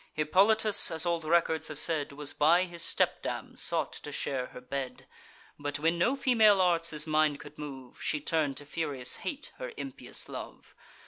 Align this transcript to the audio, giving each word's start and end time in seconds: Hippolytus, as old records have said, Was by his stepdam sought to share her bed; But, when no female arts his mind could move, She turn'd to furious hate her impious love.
Hippolytus, 0.13 0.89
as 0.89 1.05
old 1.05 1.25
records 1.25 1.67
have 1.67 1.77
said, 1.77 2.11
Was 2.11 2.33
by 2.33 2.63
his 2.63 2.81
stepdam 2.81 3.55
sought 3.55 3.91
to 3.93 4.11
share 4.11 4.47
her 4.47 4.59
bed; 4.59 5.05
But, 5.59 5.77
when 5.77 5.99
no 5.99 6.15
female 6.15 6.59
arts 6.59 6.89
his 6.89 7.05
mind 7.05 7.39
could 7.39 7.59
move, 7.59 8.01
She 8.01 8.19
turn'd 8.19 8.57
to 8.57 8.65
furious 8.65 9.17
hate 9.17 9.53
her 9.59 9.71
impious 9.77 10.27
love. 10.27 10.73